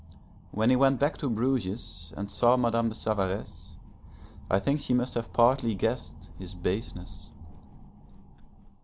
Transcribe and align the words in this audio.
When 0.49 0.71
he 0.71 0.75
went 0.75 0.99
back 0.99 1.19
to 1.19 1.29
Bruges, 1.29 2.11
and 2.17 2.31
saw 2.31 2.57
Madame 2.57 2.89
de 2.89 2.95
Savaresse, 2.95 3.75
I 4.49 4.57
think 4.57 4.79
she 4.79 4.95
must 4.95 5.13
have 5.13 5.31
partly 5.31 5.75
guessed 5.75 6.31
his 6.39 6.55
baseness. 6.55 7.29